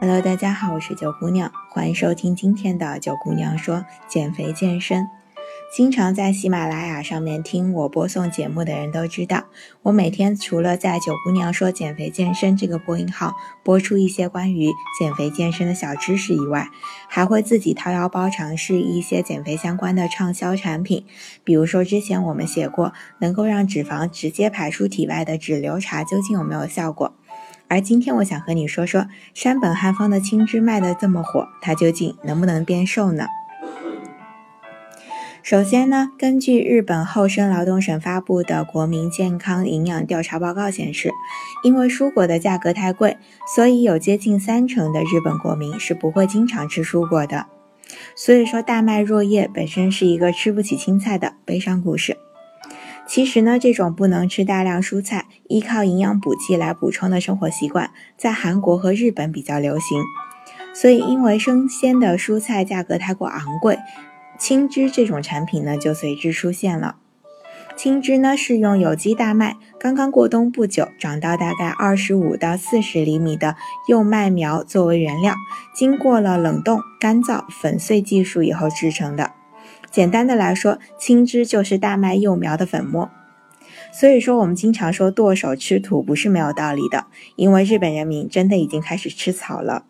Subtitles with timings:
[0.00, 5.08] Hello，大家好，我是九姑娘，欢迎收听今天的九姑娘说减肥健身。
[5.72, 9.44] 经常在喜马拉雅上面听我播送节目的人都知道，
[9.82, 16.68] 我每天除了在九姑娘说减肥健身这个播音号播出一些关于减肥健身的小知识以外，
[17.08, 21.06] 还会自己掏腰包尝试一些减肥相关的畅销产品。
[21.44, 27.14] 比如说之前我们写过，能够让脂肪直接排出体外的脂流茶究竟有没有效果？
[27.68, 33.26] 而今天我想和你说说山本汉方的青汁卖的这么火，它究竟能不能变瘦呢？
[35.42, 41.10] 首先呢，根据日本厚生劳动省发布的国民健康营养调查报告显示，
[41.64, 43.16] 因为蔬果的价格太贵，
[43.54, 47.46] 所以有接近三成的日本国民是不会经常吃蔬果的。
[48.14, 52.18] 所以说，大麦若叶本身是一个吃不起青菜的悲伤故事。
[53.08, 60.00] 其实呢，这种不能吃大量蔬菜、依靠营养补剂来补充的生活习惯，在韩国和日本比较流行。
[60.72, 63.76] 所以，因为生鲜的蔬菜价格太过昂贵，
[64.40, 66.96] 青汁这种产品呢就随之出现了。
[67.76, 75.34] 青汁呢是用有机大麦刚刚过冬不久、长到大概二十五到四十厘米的幼麦苗作为原料，
[75.74, 79.32] 经过了冷冻、干燥、粉碎技术以后制成的。
[79.90, 83.10] 简单的来说，青汁就是大麦幼苗的粉末。
[83.92, 89.84] 所以说，我们经常说剁手吃土不是没有道理的，因为日本人民真的已经开始吃草了。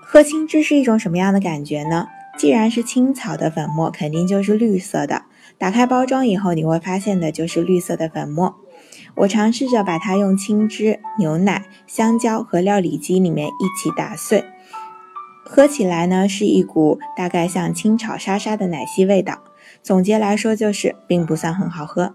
[0.00, 2.08] 喝青汁是一种什么样的感觉呢？
[2.38, 5.24] 既然是青草的粉末，肯定就是绿色的。
[5.58, 8.54] 打开包装以后，你会发现的就是绿色的粉末。
[9.16, 14.44] 我尝试着把它用青汁、牛奶、香蕉和料理机里面一起打碎。
[15.44, 19.40] 喝起来呢，是一股大概像清炒沙沙的奶昔味道。
[19.82, 22.14] 总结来说，就是并不算很好喝。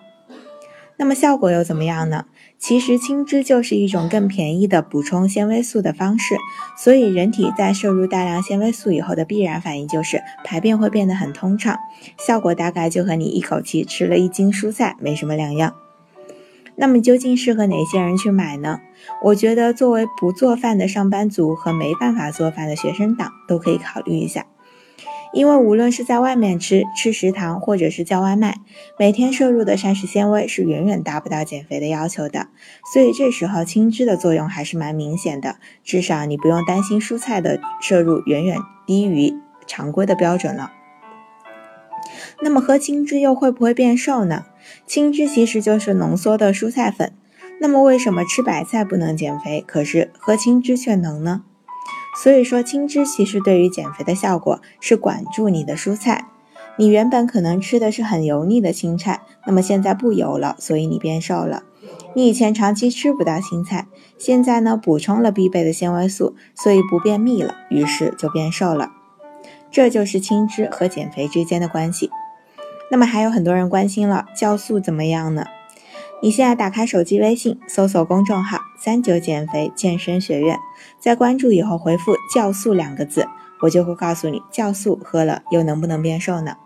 [0.96, 2.26] 那么效果又怎么样呢？
[2.64, 6.38] 其实青汁就是一种更便宜的补充纤维素的方式。
[6.78, 11.78] 所以人体在摄入大量纤维素以后的必然反应就是排便会变得很通畅，
[12.18, 15.76] 效果大概就和你一口气吃了一斤蔬菜没什么两样。
[16.78, 18.80] 那么究竟适合哪些人去买呢？
[19.26, 24.46] 我觉得作为不做饭的上班族和没办法做饭的学生党都可以考虑一下，
[25.34, 28.60] 因为无论是在外面吃、吃食堂或者是叫外卖，
[29.00, 32.48] 每天摄入的膳食纤维是远远达不到减肥的要求的，
[32.94, 39.34] 所以这时候青汁的作用还是蛮明显的，至少你不用担心蔬菜的摄入远远低于
[39.66, 40.72] 常规的标准了。
[42.42, 44.46] 那么喝青汁又会不会变瘦呢？
[44.86, 47.12] 青汁其实就是浓缩的蔬菜粉。
[47.60, 51.44] 那么为什么吃白菜不能减肥，可是喝青汁却能呢？
[52.16, 56.28] 所以说青汁其实对于减肥的效果是管住你的蔬菜。
[56.76, 61.64] 你原本可能吃的是很油腻的青菜，那么现在不油了，所以你变瘦了。
[62.16, 63.88] 你以前长期吃不到青菜，
[64.18, 68.92] 现在呢补充了必备的纤维素，所以不便秘了，于是就变瘦了。
[69.70, 72.10] 这就是青汁和减肥之间的关系。
[72.90, 75.46] 那么还有很多人关心了，酵素怎么样呢？
[76.22, 80.58] 你现在打开手机微信，搜索公众号“三九减肥健身学院”，
[81.00, 83.26] 在关注以后回复“酵素”两个字，
[83.62, 86.58] 我就会告诉你酵素喝了又能不能变瘦呢？